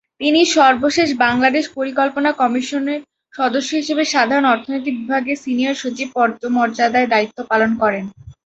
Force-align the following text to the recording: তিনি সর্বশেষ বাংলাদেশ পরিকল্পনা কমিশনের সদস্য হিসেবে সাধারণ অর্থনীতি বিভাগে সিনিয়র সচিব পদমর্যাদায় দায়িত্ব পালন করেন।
তিনি 0.21 0.41
সর্বশেষ 0.55 1.09
বাংলাদেশ 1.25 1.65
পরিকল্পনা 1.77 2.29
কমিশনের 2.41 2.99
সদস্য 3.33 3.69
হিসেবে 3.79 4.03
সাধারণ 4.13 4.45
অর্থনীতি 4.53 4.89
বিভাগে 4.99 5.33
সিনিয়র 5.43 5.75
সচিব 5.75 6.07
পদমর্যাদায় 6.15 7.07
দায়িত্ব 7.13 7.37
পালন 7.51 7.71
করেন। 7.81 8.05